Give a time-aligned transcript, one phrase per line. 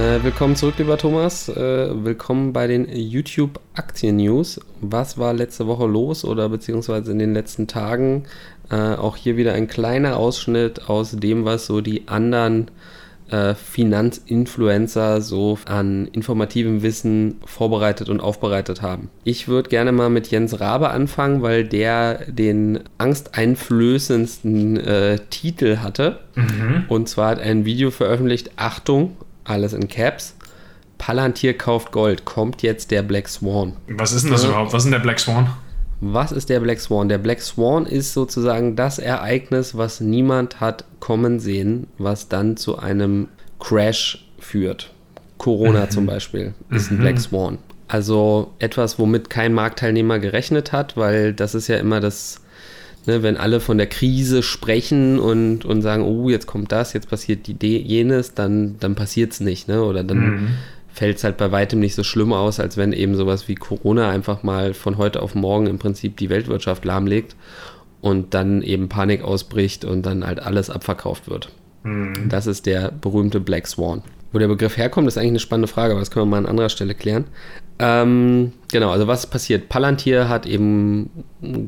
[0.00, 1.50] Äh, willkommen zurück, lieber Thomas.
[1.50, 4.58] Äh, willkommen bei den YouTube Aktien News.
[4.80, 8.24] Was war letzte Woche los oder beziehungsweise in den letzten Tagen?
[8.70, 12.70] Äh, auch hier wieder ein kleiner Ausschnitt aus dem, was so die anderen
[13.28, 19.10] äh, Finanzinfluencer so an informativem Wissen vorbereitet und aufbereitet haben.
[19.24, 26.20] Ich würde gerne mal mit Jens Rabe anfangen, weil der den angsteinflößendsten äh, Titel hatte.
[26.36, 26.84] Mhm.
[26.88, 29.18] Und zwar hat er ein Video veröffentlicht, Achtung,
[29.50, 30.34] alles in Caps.
[30.98, 33.74] Palantir kauft Gold, kommt jetzt der Black Swan.
[33.88, 34.72] Was ist denn das überhaupt?
[34.72, 35.50] Was ist denn der Black Swan?
[36.00, 37.08] Was ist der Black Swan?
[37.08, 42.78] Der Black Swan ist sozusagen das Ereignis, was niemand hat kommen sehen, was dann zu
[42.78, 43.28] einem
[43.58, 44.92] Crash führt.
[45.38, 45.90] Corona mhm.
[45.90, 47.00] zum Beispiel ist ein mhm.
[47.00, 47.58] Black Swan.
[47.88, 52.40] Also etwas, womit kein Marktteilnehmer gerechnet hat, weil das ist ja immer das,
[53.06, 57.08] ne, wenn alle von der Krise sprechen und, und sagen, oh, jetzt kommt das, jetzt
[57.08, 59.68] passiert die, jenes, dann, dann passiert es nicht.
[59.68, 59.82] Ne?
[59.82, 60.48] Oder dann mhm
[60.92, 64.10] fällt es halt bei weitem nicht so schlimm aus, als wenn eben sowas wie Corona
[64.10, 67.36] einfach mal von heute auf morgen im Prinzip die Weltwirtschaft lahmlegt
[68.00, 71.50] und dann eben Panik ausbricht und dann halt alles abverkauft wird.
[71.84, 72.28] Mhm.
[72.28, 74.02] Das ist der berühmte Black Swan.
[74.32, 76.46] Wo der Begriff herkommt, ist eigentlich eine spannende Frage, aber das können wir mal an
[76.46, 77.24] anderer Stelle klären.
[77.82, 79.70] Ähm, genau, also was passiert?
[79.70, 81.08] Palantir hat eben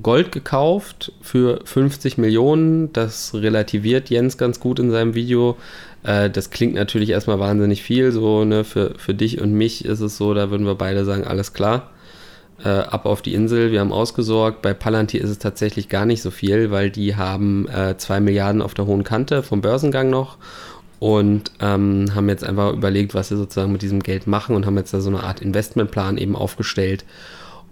[0.03, 2.93] Gold gekauft für 50 Millionen.
[2.93, 5.57] Das relativiert Jens ganz gut in seinem Video.
[6.03, 8.13] Äh, das klingt natürlich erstmal wahnsinnig viel.
[8.13, 11.25] So, ne, für, für dich und mich ist es so, da würden wir beide sagen,
[11.25, 11.91] alles klar.
[12.63, 14.61] Äh, ab auf die Insel, wir haben ausgesorgt.
[14.61, 18.61] Bei Palantir ist es tatsächlich gar nicht so viel, weil die haben 2 äh, Milliarden
[18.61, 20.37] auf der hohen Kante vom Börsengang noch
[21.03, 24.77] und ähm, haben jetzt einfach überlegt, was sie sozusagen mit diesem Geld machen und haben
[24.77, 27.05] jetzt da so eine Art Investmentplan eben aufgestellt,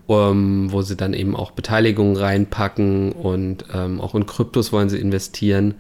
[0.09, 4.99] um, wo sie dann eben auch Beteiligungen reinpacken und ähm, auch in Kryptos wollen sie
[4.99, 5.77] investieren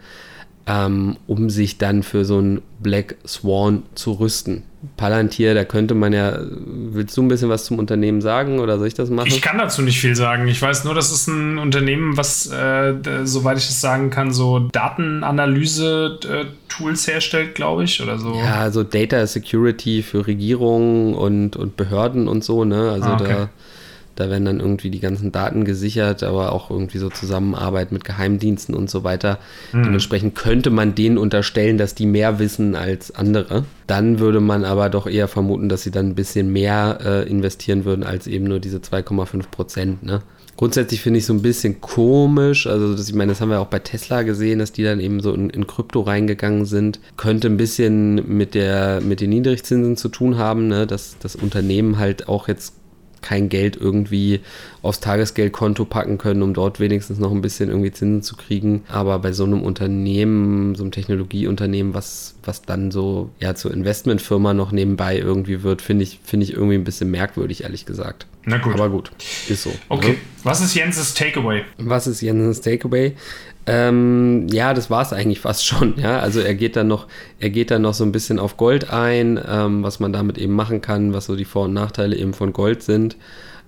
[0.71, 4.63] ähm, um sich dann für so einen Black Swan zu rüsten.
[4.97, 8.87] Palantir, da könnte man ja, willst du ein bisschen was zum Unternehmen sagen oder soll
[8.87, 9.27] ich das machen?
[9.27, 10.47] Ich kann dazu nicht viel sagen.
[10.49, 12.95] Ich weiß nur, das ist ein Unternehmen, was, äh,
[13.25, 18.37] soweit ich es sagen kann, so Datenanalyse-Tools herstellt, glaube ich, oder so.
[18.37, 22.93] Ja, also Data Security für Regierungen und, und Behörden und so, ne?
[22.93, 23.29] Also ah, okay.
[23.29, 23.51] da
[24.17, 28.75] da werden dann irgendwie die ganzen Daten gesichert, aber auch irgendwie so Zusammenarbeit mit Geheimdiensten
[28.75, 29.39] und so weiter.
[29.73, 29.85] Mhm.
[29.85, 33.65] Dementsprechend könnte man denen unterstellen, dass die mehr wissen als andere.
[33.87, 37.85] Dann würde man aber doch eher vermuten, dass sie dann ein bisschen mehr äh, investieren
[37.85, 40.03] würden als eben nur diese 2,5 Prozent.
[40.03, 40.23] Ne?
[40.61, 42.67] Grundsätzlich finde ich so ein bisschen komisch.
[42.67, 45.21] Also, das, ich meine, das haben wir auch bei Tesla gesehen, dass die dann eben
[45.21, 47.01] so in, in Krypto reingegangen sind.
[47.17, 50.87] Könnte ein bisschen mit, der, mit den Niedrigzinsen zu tun haben, ne?
[50.87, 52.75] dass das Unternehmen halt auch jetzt
[53.23, 54.41] kein Geld irgendwie
[54.83, 58.83] aufs Tagesgeldkonto packen können, um dort wenigstens noch ein bisschen irgendwie Zinsen zu kriegen.
[58.89, 64.55] Aber bei so einem Unternehmen, so einem Technologieunternehmen, was, was dann so ja zur Investmentfirma
[64.55, 68.27] noch nebenbei irgendwie wird, finde ich, finde ich irgendwie ein bisschen merkwürdig, ehrlich gesagt.
[68.45, 68.75] Na gut.
[68.75, 69.11] Aber gut,
[69.49, 69.73] ist so.
[69.91, 70.13] Okay.
[70.13, 70.17] Ne?
[70.45, 71.65] Was ist Jenses Takeaway?
[71.77, 73.15] Was ist Jenses Takeaway?
[73.67, 75.95] Ähm, ja, das war es eigentlich fast schon.
[76.01, 77.07] Ja, also er geht dann noch,
[77.39, 80.55] er geht dann noch so ein bisschen auf Gold ein, ähm, was man damit eben
[80.55, 83.17] machen kann, was so die Vor- und Nachteile eben von Gold sind.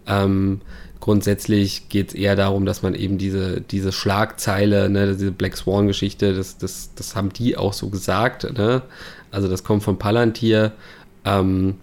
[0.06, 0.62] Ähm,
[1.02, 6.32] grundsätzlich geht es eher darum, dass man eben diese, diese Schlagzeile, ne, diese Black Swan-Geschichte,
[6.32, 8.56] das, das, das haben die auch so gesagt.
[8.56, 8.82] Ne?
[9.32, 10.70] Also das kommt von Palantir,
[11.24, 11.74] ähm,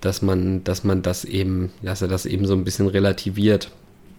[0.00, 3.72] dass man, dass man das eben, dass er das eben so ein bisschen relativiert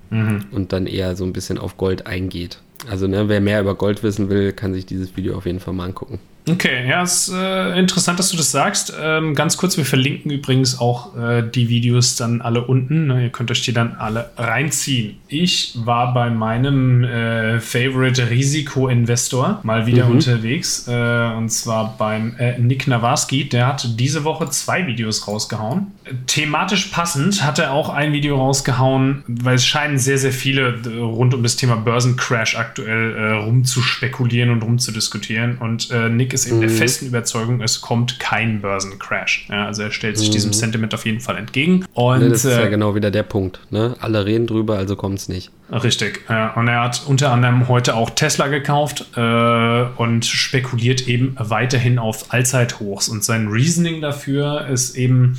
[0.10, 0.48] mhm.
[0.52, 2.60] und dann eher so ein bisschen auf Gold eingeht.
[2.90, 5.74] Also ne, wer mehr über Gold wissen will, kann sich dieses Video auf jeden Fall
[5.74, 6.20] mal angucken.
[6.52, 8.94] Okay, ja, es ist äh, interessant, dass du das sagst.
[9.00, 13.08] Ähm, ganz kurz, wir verlinken übrigens auch äh, die Videos dann alle unten.
[13.08, 13.24] Ne?
[13.24, 15.18] Ihr könnt euch die dann alle reinziehen.
[15.28, 20.14] Ich war bei meinem äh, Favorite Risikoinvestor mal wieder mhm.
[20.14, 20.88] unterwegs.
[20.88, 23.48] Äh, und zwar beim äh, Nick Nawarski.
[23.48, 25.88] Der hat diese Woche zwei Videos rausgehauen.
[26.26, 30.98] Thematisch passend hat er auch ein Video rausgehauen, weil es scheinen sehr, sehr viele äh,
[30.98, 35.58] rund um das Thema Börsencrash aktuell rumzuspekulieren und rumzudiskutieren.
[35.58, 36.62] Und Nick ist ist eben mhm.
[36.62, 39.48] der festen Überzeugung, es kommt kein Börsencrash.
[39.50, 40.34] Ja, also er stellt sich mhm.
[40.34, 41.86] diesem Sentiment auf jeden Fall entgegen.
[41.94, 43.60] Und, nee, das ist ja äh, genau wieder der Punkt.
[43.70, 43.96] Ne?
[44.00, 45.52] Alle reden drüber, also kommt es nicht.
[45.72, 46.22] Richtig.
[46.30, 46.54] Ja.
[46.54, 52.34] Und er hat unter anderem heute auch Tesla gekauft äh, und spekuliert eben weiterhin auf
[52.34, 53.10] Allzeithochs.
[53.10, 55.38] Und sein Reasoning dafür ist eben,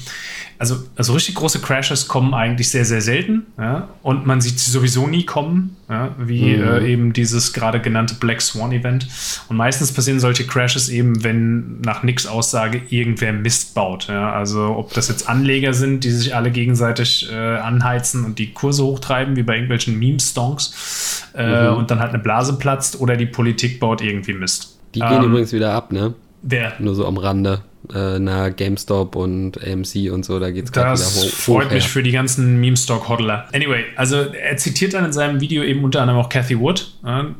[0.60, 3.46] also, also richtig große Crashes kommen eigentlich sehr, sehr selten.
[3.58, 3.88] Ja?
[4.02, 6.14] Und man sieht sie sowieso nie kommen, ja?
[6.18, 6.62] wie mhm.
[6.62, 9.08] äh, eben dieses gerade genannte Black Swan Event.
[9.48, 14.08] Und meistens passieren solche Crashes eben, wenn nach nix Aussage irgendwer Mist baut.
[14.08, 14.34] Ja?
[14.34, 18.84] Also ob das jetzt Anleger sind, die sich alle gegenseitig äh, anheizen und die Kurse
[18.84, 21.78] hochtreiben, wie bei irgendwelchen Meme-Stonks, äh, mhm.
[21.78, 24.78] und dann halt eine Blase platzt, oder die Politik baut irgendwie Mist.
[24.94, 26.12] Die gehen ähm, übrigens wieder ab, ne?
[26.42, 26.74] Wer?
[26.80, 27.62] Nur so am Rande.
[27.94, 31.24] Äh, na GameStop und AMC und so, da geht es gerade wieder hoch.
[31.24, 33.48] Das freut mich für die ganzen Meme-Stock-Hodler.
[33.52, 36.92] Anyway, also er zitiert dann in seinem Video eben unter anderem auch Cathy Wood.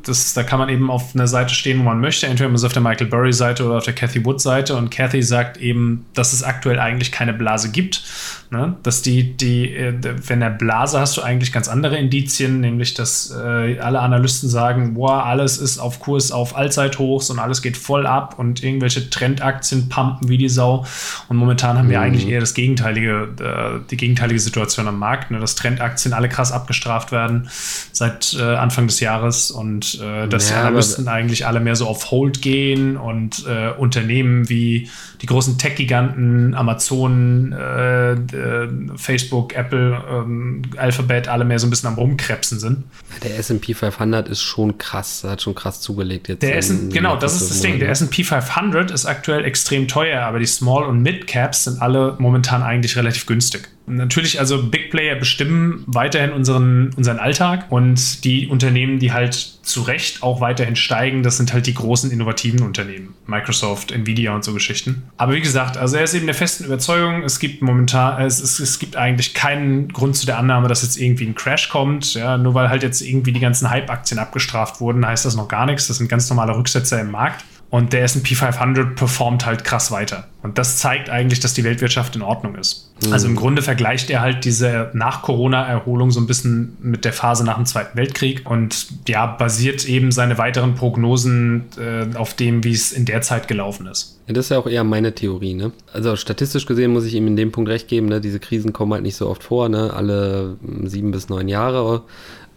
[0.03, 2.25] Das, da kann man eben auf einer Seite stehen, wo man möchte.
[2.27, 4.75] Entweder man ist auf der Michael Burry-Seite oder auf der Cathy Wood-Seite.
[4.75, 8.03] Und Cathy sagt eben, dass es aktuell eigentlich keine Blase gibt.
[8.49, 8.75] Ne?
[8.83, 9.93] Dass die, die, äh,
[10.27, 14.95] wenn der Blase hast du eigentlich ganz andere Indizien, nämlich dass äh, alle Analysten sagen,
[14.95, 19.87] boah, alles ist auf Kurs auf Allzeithochs und alles geht voll ab und irgendwelche Trendaktien
[19.87, 20.85] pumpen wie die Sau.
[21.29, 22.05] Und momentan haben wir mhm.
[22.05, 25.39] eigentlich eher das gegenteilige, äh, die gegenteilige Situation am Markt, ne?
[25.39, 27.49] dass Trendaktien alle krass abgestraft werden
[27.91, 31.87] seit äh, Anfang des Jahres und äh, dass ja, die Analysten eigentlich alle mehr so
[31.87, 34.89] auf Hold gehen und äh, Unternehmen wie
[35.21, 41.89] die großen Tech-Giganten, Amazon, äh, äh, Facebook, Apple, ähm, Alphabet alle mehr so ein bisschen
[41.89, 42.83] am Rumkrebsen sind.
[43.23, 46.41] Der SP 500 ist schon krass, hat schon krass zugelegt jetzt.
[46.41, 47.79] Der in, genau, das ist das Ding.
[47.79, 52.63] Der SP 500 ist aktuell extrem teuer, aber die Small- und Mid-Caps sind alle momentan
[52.63, 53.69] eigentlich relativ günstig.
[53.87, 59.33] Natürlich, also Big Player bestimmen weiterhin unseren, unseren Alltag und die Unternehmen, die halt
[59.63, 63.15] zu Recht auch weiterhin steigen, das sind halt die großen innovativen Unternehmen.
[63.25, 65.03] Microsoft, Nvidia und so Geschichten.
[65.17, 68.59] Aber wie gesagt, also er ist eben der festen Überzeugung, es gibt momentan, es, es,
[68.59, 72.13] es gibt eigentlich keinen Grund zu der Annahme, dass jetzt irgendwie ein Crash kommt.
[72.13, 75.65] Ja, nur weil halt jetzt irgendwie die ganzen Hype-Aktien abgestraft wurden, heißt das noch gar
[75.65, 75.87] nichts.
[75.87, 77.43] Das sind ganz normale Rücksetzer im Markt.
[77.71, 80.27] Und der SP 500 performt halt krass weiter.
[80.43, 82.91] Und das zeigt eigentlich, dass die Weltwirtschaft in Ordnung ist.
[83.01, 83.13] Mhm.
[83.13, 87.55] Also im Grunde vergleicht er halt diese Nach-Corona-Erholung so ein bisschen mit der Phase nach
[87.55, 92.91] dem Zweiten Weltkrieg und ja, basiert eben seine weiteren Prognosen äh, auf dem, wie es
[92.91, 94.19] in der Zeit gelaufen ist.
[94.27, 95.71] Ja, das ist ja auch eher meine Theorie, ne?
[95.93, 98.19] Also statistisch gesehen muss ich ihm in dem Punkt recht geben, ne?
[98.19, 99.93] Diese Krisen kommen halt nicht so oft vor, ne?
[99.93, 102.03] Alle sieben bis neun Jahre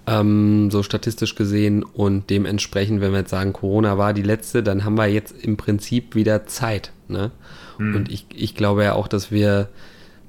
[0.06, 1.83] ähm, so statistisch gesehen.
[1.83, 5.56] Und dementsprechend, wenn wir jetzt sagen, Corona war die letzte, dann haben wir jetzt im
[5.56, 6.93] Prinzip wieder Zeit.
[7.09, 7.31] Ne?
[7.79, 7.97] Mhm.
[7.97, 9.69] Und ich, ich glaube ja auch, dass wir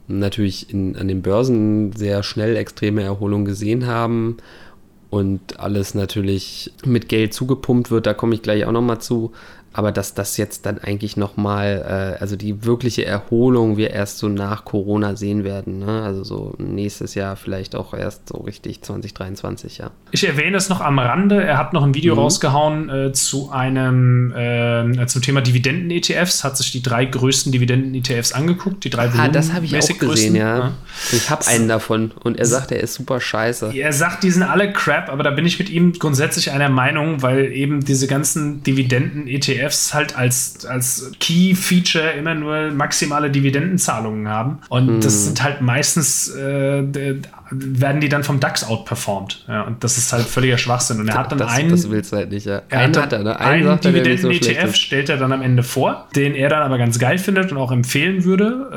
[0.07, 4.37] natürlich in, an den Börsen sehr schnell extreme Erholung gesehen haben
[5.09, 9.31] und alles natürlich mit Geld zugepumpt wird, da komme ich gleich auch nochmal zu
[9.75, 14.29] aber dass das jetzt dann eigentlich nochmal, äh, also die wirkliche Erholung wir erst so
[14.29, 15.79] nach Corona sehen werden.
[15.79, 16.01] Ne?
[16.01, 19.91] Also so nächstes Jahr vielleicht auch erst so richtig 2023, ja.
[20.11, 21.43] Ich erwähne es noch am Rande.
[21.43, 22.21] Er hat noch ein Video mhm.
[22.21, 28.85] rausgehauen äh, zu einem, äh, zum Thema Dividenden-ETFs, hat sich die drei größten Dividenden-ETFs angeguckt,
[28.85, 30.35] die drei Ah, das habe ich auch gesehen, größten.
[30.35, 30.57] ja.
[30.57, 30.71] ja.
[31.11, 33.73] Ich habe einen davon und er sagt, er ist super scheiße.
[33.75, 37.21] Er sagt, die sind alle crap, aber da bin ich mit ihm grundsätzlich einer Meinung,
[37.21, 44.59] weil eben diese ganzen Dividenden-ETFs ETFs halt als, als Key-Feature immer nur maximale Dividendenzahlungen haben.
[44.69, 45.01] Und hm.
[45.01, 46.83] das sind halt meistens, äh,
[47.51, 49.45] werden die dann vom DAX outperformed.
[49.47, 50.99] Ja, und das ist halt völliger Schwachsinn.
[50.99, 51.69] Und er hat dann das, einen.
[51.69, 52.61] Das willst du halt nicht, ja.
[52.69, 53.39] Er einen hat, er, ne?
[53.39, 56.99] einen, einen Dividenden-ETF so stellt er dann am Ende vor, den er dann aber ganz
[56.99, 58.69] geil findet und auch empfehlen würde.
[58.71, 58.75] Äh,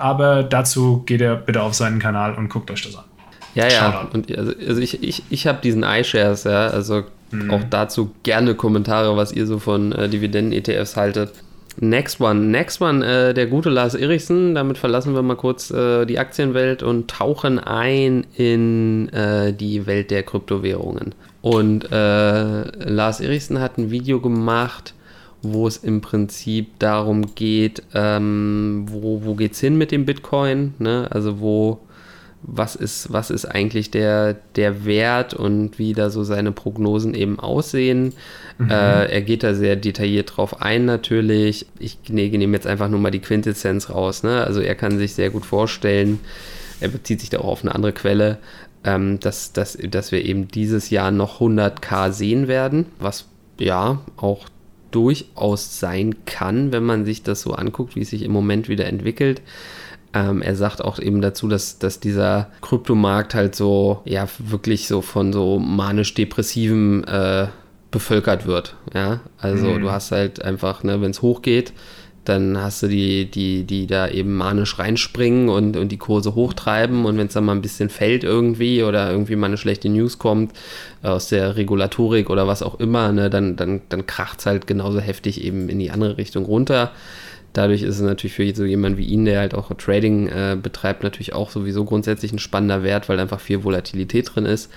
[0.00, 3.04] aber dazu geht er bitte auf seinen Kanal und guckt euch das an.
[3.54, 4.08] Ja, ja.
[4.12, 7.50] Und also, also ich, ich, ich habe diesen iShares, ja, also Mhm.
[7.50, 11.32] Auch dazu gerne Kommentare, was ihr so von äh, Dividenden-ETFs haltet.
[11.80, 12.40] Next one.
[12.40, 14.54] Next one, äh, der gute Lars Erichsen.
[14.54, 20.10] Damit verlassen wir mal kurz äh, die Aktienwelt und tauchen ein in äh, die Welt
[20.10, 21.14] der Kryptowährungen.
[21.40, 24.92] Und äh, Lars Erichsen hat ein Video gemacht,
[25.40, 30.74] wo es im Prinzip darum geht, ähm, wo, wo geht es hin mit dem Bitcoin?
[30.78, 31.08] Ne?
[31.10, 31.80] Also wo
[32.42, 37.38] was ist, was ist eigentlich der, der Wert und wie da so seine Prognosen eben
[37.38, 38.14] aussehen.
[38.58, 38.70] Mhm.
[38.70, 41.66] Äh, er geht da sehr detailliert drauf ein natürlich.
[41.78, 44.22] Ich nee, nehme jetzt einfach nur mal die Quintessenz raus.
[44.22, 44.42] Ne?
[44.44, 46.18] Also er kann sich sehr gut vorstellen,
[46.80, 48.38] er bezieht sich da auch auf eine andere Quelle,
[48.84, 53.26] ähm, dass, dass, dass wir eben dieses Jahr noch 100k sehen werden, was
[53.58, 54.48] ja auch
[54.90, 58.86] durchaus sein kann, wenn man sich das so anguckt, wie es sich im Moment wieder
[58.86, 59.40] entwickelt.
[60.14, 65.00] Ähm, er sagt auch eben dazu, dass, dass dieser Kryptomarkt halt so, ja, wirklich so
[65.00, 67.46] von so manisch-depressiven äh,
[67.90, 68.76] bevölkert wird.
[68.94, 69.82] Ja, also mhm.
[69.82, 71.72] du hast halt einfach, ne, wenn es hochgeht,
[72.24, 77.04] dann hast du die, die, die da eben manisch reinspringen und, und die Kurse hochtreiben
[77.04, 80.18] und wenn es dann mal ein bisschen fällt irgendwie oder irgendwie mal eine schlechte News
[80.18, 80.52] kommt
[81.02, 85.00] aus der Regulatorik oder was auch immer, ne, dann, dann, dann kracht es halt genauso
[85.00, 86.92] heftig eben in die andere Richtung runter.
[87.52, 91.02] Dadurch ist es natürlich für so jemanden wie ihn, der halt auch Trading äh, betreibt,
[91.02, 94.70] natürlich auch sowieso grundsätzlich ein spannender Wert, weil einfach viel Volatilität drin ist.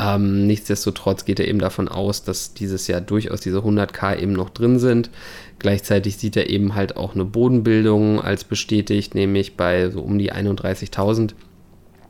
[0.00, 4.50] Ähm, nichtsdestotrotz geht er eben davon aus, dass dieses Jahr durchaus diese 100k eben noch
[4.50, 5.10] drin sind.
[5.60, 10.32] Gleichzeitig sieht er eben halt auch eine Bodenbildung als bestätigt, nämlich bei so um die
[10.32, 11.32] 31.000.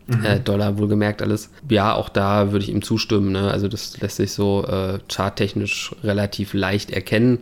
[0.06, 0.24] Mhm.
[0.24, 1.50] Äh, Dollar wohlgemerkt alles.
[1.68, 3.32] Ja, auch da würde ich ihm zustimmen.
[3.32, 3.50] Ne?
[3.50, 7.40] Also das lässt sich so äh, charttechnisch relativ leicht erkennen.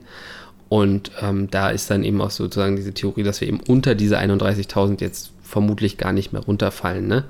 [0.74, 4.18] Und ähm, da ist dann eben auch sozusagen diese Theorie, dass wir eben unter diese
[4.18, 7.06] 31.000 jetzt vermutlich gar nicht mehr runterfallen.
[7.06, 7.22] Ne?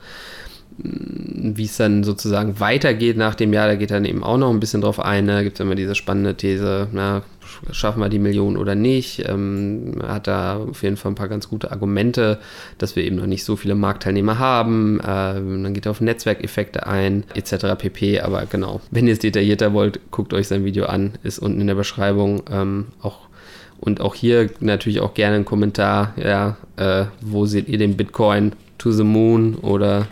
[0.79, 4.61] Wie es dann sozusagen weitergeht nach dem Jahr, da geht dann eben auch noch ein
[4.61, 5.27] bisschen drauf ein.
[5.27, 7.23] Da gibt es immer diese spannende These, na,
[7.71, 9.29] schaffen wir die Million oder nicht?
[9.29, 12.39] Ähm, hat da auf jeden Fall ein paar ganz gute Argumente,
[12.79, 15.03] dass wir eben noch nicht so viele Marktteilnehmer haben.
[15.07, 17.77] Ähm, dann geht er auf Netzwerkeffekte ein, etc.
[17.77, 18.21] pp.
[18.21, 21.67] Aber genau, wenn ihr es detaillierter wollt, guckt euch sein Video an, ist unten in
[21.67, 22.43] der Beschreibung.
[22.51, 23.29] Ähm, auch
[23.85, 28.53] und auch hier natürlich auch gerne ein Kommentar, ja, äh, wo seht ihr den Bitcoin?
[28.79, 30.07] To the Moon oder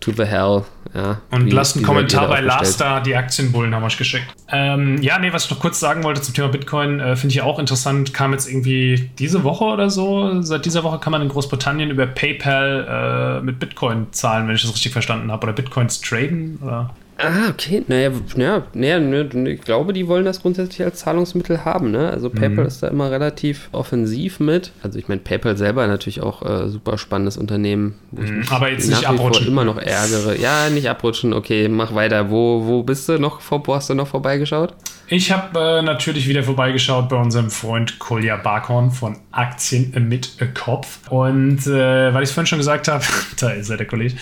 [0.00, 0.64] to the hell.
[0.94, 4.26] Ja, und lasst einen Kommentar bei Lasta, die Aktienbullen haben euch geschickt.
[4.50, 7.40] Ähm, ja, nee, was ich noch kurz sagen wollte zum Thema Bitcoin, äh, finde ich
[7.40, 10.42] auch interessant, kam jetzt irgendwie diese Woche oder so.
[10.42, 14.62] Seit dieser Woche kann man in Großbritannien über PayPal äh, mit Bitcoin zahlen, wenn ich
[14.62, 16.58] das richtig verstanden habe, oder Bitcoins traden.
[16.62, 16.90] Oder?
[17.18, 17.84] Ah, okay.
[17.86, 21.90] Naja, naja, naja, ne, ich glaube, die wollen das grundsätzlich als Zahlungsmittel haben.
[21.90, 22.10] Ne?
[22.10, 22.66] Also PayPal mhm.
[22.66, 24.72] ist da immer relativ offensiv mit.
[24.82, 27.94] Also ich meine, PayPal selber natürlich auch äh, super spannendes Unternehmen.
[28.10, 28.44] Mhm.
[28.50, 29.46] Aber jetzt nicht abrutschen.
[29.46, 30.36] immer noch ärgere.
[30.36, 31.32] Ja, nicht abrutschen.
[31.32, 32.30] Okay, mach weiter.
[32.30, 33.40] Wo, wo bist du noch?
[33.48, 34.74] Wo hast du noch vorbeigeschaut?
[35.12, 41.00] Ich habe äh, natürlich wieder vorbeigeschaut bei unserem Freund Kolja Barkhorn von Aktien mit Kopf.
[41.10, 43.04] Und äh, weil ich es vorhin schon gesagt habe,
[43.38, 44.14] da ist er der Kollege,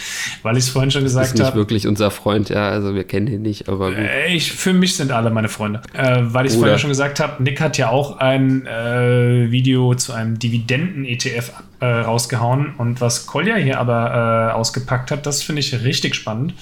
[0.43, 1.35] weil ich es vorhin schon gesagt habe.
[1.35, 3.99] Ist nicht hab, wirklich unser Freund, ja, also wir kennen ihn nicht, aber gut.
[3.99, 5.81] Äh, ich, für mich sind alle meine Freunde.
[5.93, 9.95] Äh, weil ich es vorhin schon gesagt habe, Nick hat ja auch ein äh, Video
[9.95, 12.75] zu einem Dividenden-ETF äh, rausgehauen.
[12.79, 16.55] Und was Kolja hier aber ausgepackt hat, das finde ich richtig spannend.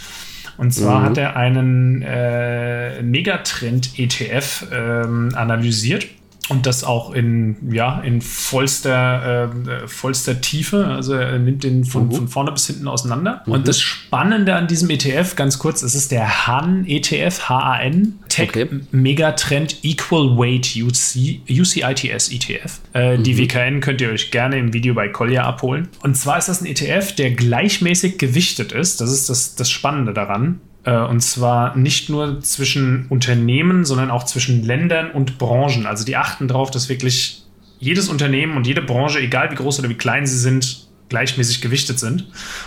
[0.59, 1.05] Und zwar mhm.
[1.05, 6.07] hat er einen äh, Megatrend-ETF ähm, analysiert
[6.49, 10.87] und das auch in, ja, in vollster, äh, vollster Tiefe.
[10.87, 13.43] Also er nimmt den von, uh von vorne bis hinten auseinander.
[13.47, 18.19] Uh Und das Spannende an diesem ETF, ganz kurz, es ist der HAN ETF, H-A-N,
[18.29, 18.69] Tech okay.
[18.91, 22.81] Megatrend Equal Weight UC, UCITS ETF.
[22.95, 23.23] Äh, mhm.
[23.23, 25.89] Die WKN könnt ihr euch gerne im Video bei Collier abholen.
[26.03, 29.01] Und zwar ist das ein ETF, der gleichmäßig gewichtet ist.
[29.01, 30.61] Das ist das, das Spannende daran.
[30.85, 35.87] Äh, und zwar nicht nur zwischen Unternehmen, sondern auch zwischen Ländern und Branchen.
[35.87, 37.43] Also die achten darauf, dass wirklich
[37.81, 41.99] jedes Unternehmen und jede Branche, egal wie groß oder wie klein sie sind, gleichmäßig gewichtet
[41.99, 42.27] sind.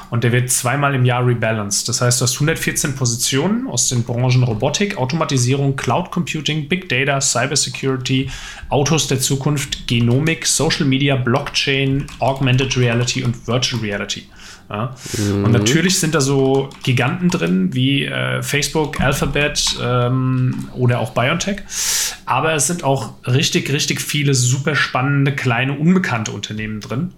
[0.09, 1.87] Und der wird zweimal im Jahr rebalanced.
[1.87, 7.21] Das heißt, du hast 114 Positionen aus den Branchen Robotik, Automatisierung, Cloud Computing, Big Data,
[7.21, 8.29] Cybersecurity,
[8.69, 14.23] Autos der Zukunft, Genomik, Social Media, Blockchain, Augmented Reality und Virtual Reality.
[14.71, 14.95] Ja?
[15.17, 15.43] Mhm.
[15.43, 21.57] Und natürlich sind da so Giganten drin wie äh, Facebook, Alphabet ähm, oder auch BioNTech.
[22.25, 27.11] Aber es sind auch richtig, richtig viele super spannende, kleine, unbekannte Unternehmen drin.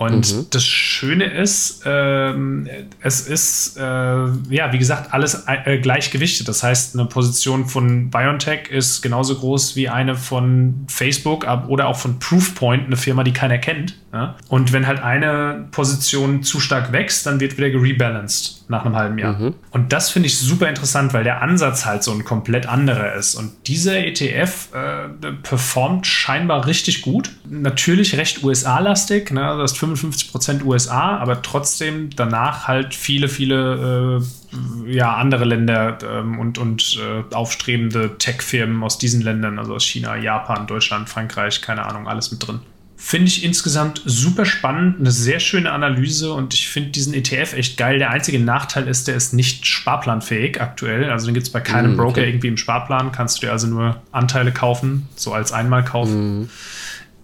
[0.00, 0.46] Und mhm.
[0.48, 2.66] das Schöne ist, ähm,
[3.02, 6.48] es ist, äh, ja, wie gesagt, alles äh, gleichgewichtet.
[6.48, 11.96] Das heißt, eine Position von BioNTech ist genauso groß wie eine von Facebook oder auch
[11.96, 13.98] von Proofpoint, eine Firma, die keiner kennt.
[14.14, 14.36] Ja?
[14.48, 19.18] Und wenn halt eine Position zu stark wächst, dann wird wieder gerebalanced nach einem halben
[19.18, 19.38] Jahr.
[19.38, 19.54] Mhm.
[19.72, 23.34] Und das finde ich super interessant, weil der Ansatz halt so ein komplett anderer ist.
[23.34, 27.32] Und dieser ETF äh, performt scheinbar richtig gut.
[27.48, 29.56] Natürlich recht USA-lastig, ne?
[29.58, 36.38] das ist 55% USA, aber trotzdem danach halt viele, viele äh, ja, andere Länder ähm,
[36.38, 41.86] und, und äh, aufstrebende Tech-Firmen aus diesen Ländern, also aus China, Japan, Deutschland, Frankreich, keine
[41.86, 42.60] Ahnung, alles mit drin.
[43.02, 47.78] Finde ich insgesamt super spannend, eine sehr schöne Analyse und ich finde diesen ETF echt
[47.78, 47.98] geil.
[47.98, 51.10] Der einzige Nachteil ist, der ist nicht sparplanfähig aktuell.
[51.10, 52.02] Also den gibt es bei keinem mm, okay.
[52.02, 53.10] Broker irgendwie im Sparplan.
[53.10, 56.10] Kannst du dir also nur Anteile kaufen, so als Einmalkauf.
[56.10, 56.50] Mm.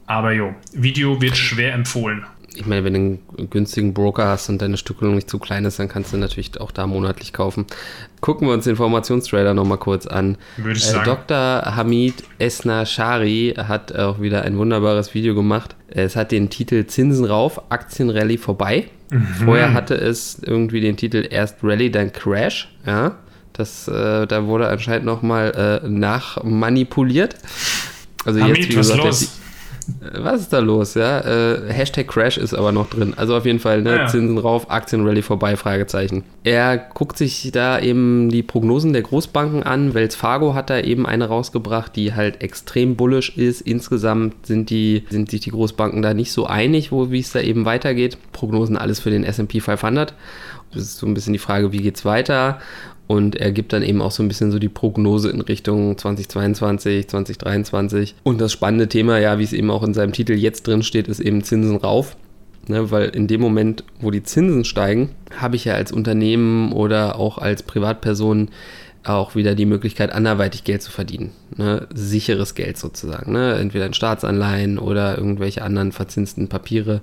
[0.06, 2.24] Aber jo, Video wird schwer empfohlen
[2.54, 5.78] ich meine, wenn du einen günstigen Broker hast und deine Stückelung nicht zu klein ist,
[5.78, 7.66] dann kannst du natürlich auch da monatlich kaufen.
[8.20, 10.38] Gucken wir uns den Formationstrailer nochmal kurz an.
[10.56, 11.04] Würde ich äh, sagen.
[11.04, 11.76] Dr.
[11.76, 15.76] Hamid Esna Shari hat auch wieder ein wunderbares Video gemacht.
[15.88, 18.88] Es hat den Titel Zinsen rauf, Aktienrallye vorbei.
[19.10, 19.26] Mhm.
[19.44, 22.74] Vorher hatte es irgendwie den Titel erst Rallye, dann Crash.
[22.86, 23.16] Ja,
[23.52, 27.36] das, äh, da wurde anscheinend nochmal äh, nachmanipuliert.
[28.24, 29.38] Also Hamid, jetzt, wie gesagt, was los?
[30.00, 31.20] Äh, was ist da los, ja?
[31.20, 33.14] Äh, Hashtag Crash ist aber noch drin.
[33.16, 33.96] Also auf jeden Fall, ne?
[33.96, 34.06] Ja.
[34.06, 36.24] Zinsen rauf, Aktienrally vorbei, Fragezeichen.
[36.44, 39.94] Er guckt sich da eben die Prognosen der Großbanken an.
[39.94, 43.60] Wells Fargo hat da eben eine rausgebracht, die halt extrem bullish ist.
[43.60, 47.40] Insgesamt sind, die, sind sich die Großbanken da nicht so einig, wo, wie es da
[47.40, 48.18] eben weitergeht.
[48.32, 50.14] Prognosen alles für den S&P 500.
[50.72, 52.60] Das ist so ein bisschen die Frage, wie geht es weiter?
[53.06, 57.08] Und er gibt dann eben auch so ein bisschen so die Prognose in Richtung 2022,
[57.08, 58.14] 2023.
[58.24, 61.08] Und das spannende Thema, ja, wie es eben auch in seinem Titel jetzt drin steht,
[61.08, 62.16] ist eben Zinsen rauf.
[62.68, 67.16] Ne, weil in dem Moment, wo die Zinsen steigen, habe ich ja als Unternehmen oder
[67.16, 68.48] auch als Privatperson
[69.08, 71.32] auch wieder die Möglichkeit, anderweitig Geld zu verdienen.
[71.56, 71.86] Ne?
[71.94, 73.32] Sicheres Geld sozusagen.
[73.32, 73.54] Ne?
[73.54, 77.00] Entweder in Staatsanleihen oder irgendwelche anderen verzinsten Papiere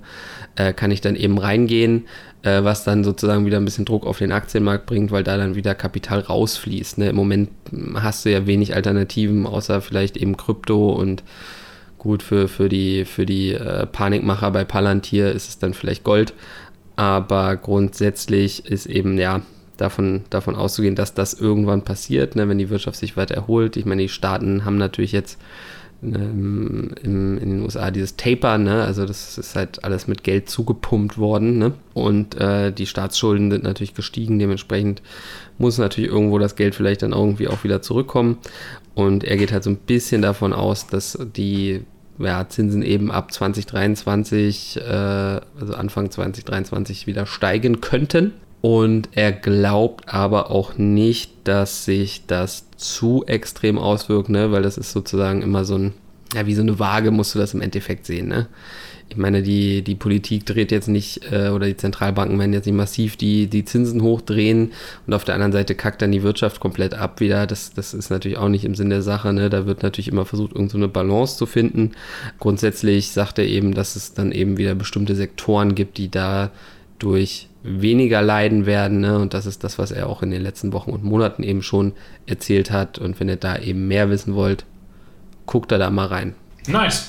[0.56, 2.04] äh, kann ich dann eben reingehen,
[2.42, 5.54] äh, was dann sozusagen wieder ein bisschen Druck auf den Aktienmarkt bringt, weil da dann
[5.54, 6.98] wieder Kapital rausfließt.
[6.98, 7.08] Ne?
[7.08, 7.50] Im Moment
[7.94, 11.22] hast du ja wenig Alternativen, außer vielleicht eben Krypto und
[11.98, 16.34] gut für, für die, für die äh, Panikmacher bei Palantir ist es dann vielleicht Gold.
[16.96, 19.40] Aber grundsätzlich ist eben, ja,
[19.76, 23.76] davon, davon auszugehen, dass das irgendwann passiert, ne, wenn die Wirtschaft sich weiter erholt.
[23.76, 25.38] Ich meine, die Staaten haben natürlich jetzt
[26.02, 30.48] ähm, in, in den USA dieses Taper, ne, also das ist halt alles mit Geld
[30.48, 35.02] zugepumpt worden, ne, und äh, die Staatsschulden sind natürlich gestiegen, dementsprechend
[35.58, 38.38] muss natürlich irgendwo das Geld vielleicht dann irgendwie auch wieder zurückkommen.
[38.94, 41.82] Und er geht halt so ein bisschen davon aus, dass die
[42.18, 48.32] ja, Zinsen eben ab 2023, äh, also Anfang 2023 wieder steigen könnten.
[48.64, 54.52] Und er glaubt aber auch nicht, dass sich das zu extrem auswirkt, ne?
[54.52, 55.92] weil das ist sozusagen immer so ein,
[56.34, 58.26] ja, wie so eine Waage musst du das im Endeffekt sehen.
[58.26, 58.46] Ne?
[59.10, 62.74] Ich meine, die, die Politik dreht jetzt nicht, äh, oder die Zentralbanken werden jetzt nicht
[62.74, 64.72] massiv die, die Zinsen hochdrehen
[65.06, 67.46] und auf der anderen Seite kackt dann die Wirtschaft komplett ab wieder.
[67.46, 69.34] Das, das ist natürlich auch nicht im Sinn der Sache.
[69.34, 69.50] Ne?
[69.50, 71.92] Da wird natürlich immer versucht, irgendeine so Balance zu finden.
[72.40, 76.50] Grundsätzlich sagt er eben, dass es dann eben wieder bestimmte Sektoren gibt, die da
[76.98, 79.00] durch weniger leiden werden.
[79.00, 79.18] Ne?
[79.18, 81.94] Und das ist das, was er auch in den letzten Wochen und Monaten eben schon
[82.26, 82.98] erzählt hat.
[82.98, 84.64] Und wenn ihr da eben mehr wissen wollt,
[85.46, 86.34] guckt da da mal rein.
[86.68, 87.08] Nice.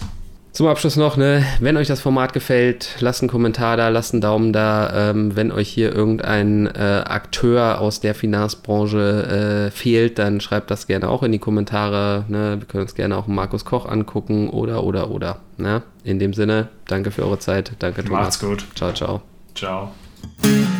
[0.53, 4.21] Zum Abschluss noch, ne, wenn euch das Format gefällt, lasst einen Kommentar da, lasst einen
[4.21, 5.09] Daumen da.
[5.09, 10.87] Ähm, wenn euch hier irgendein äh, Akteur aus der Finanzbranche äh, fehlt, dann schreibt das
[10.87, 12.23] gerne auch in die Kommentare.
[12.29, 12.55] Ne?
[12.59, 15.41] Wir können uns gerne auch Markus Koch angucken oder, oder, oder.
[15.57, 15.81] Ne?
[16.05, 17.73] In dem Sinne, danke für eure Zeit.
[17.79, 18.21] Danke, Thomas.
[18.21, 18.65] Macht's gut.
[18.75, 19.21] Ciao, ciao.
[19.55, 19.91] Ciao.
[20.25, 20.74] Thank you.